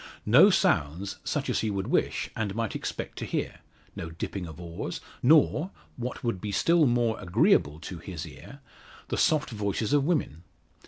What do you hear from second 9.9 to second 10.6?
of women.